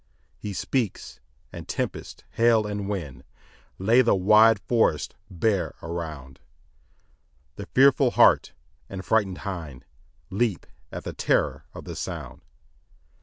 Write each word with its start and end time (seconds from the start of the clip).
3 0.41 0.49
He 0.49 0.53
speaks, 0.53 1.19
and 1.53 1.67
tempest, 1.67 2.23
hail, 2.31 2.65
and 2.65 2.89
wind, 2.89 3.23
Lay 3.77 4.01
the 4.01 4.15
wide 4.15 4.57
forests 4.59 5.13
bare 5.29 5.75
around; 5.83 6.39
The 7.55 7.67
fearful 7.67 8.09
hart, 8.09 8.53
and 8.89 9.05
frighted 9.05 9.37
hind, 9.37 9.85
Leap 10.31 10.65
at 10.91 11.03
the 11.03 11.13
terror 11.13 11.65
of 11.75 11.83
the 11.85 11.95
sound. 11.95 12.41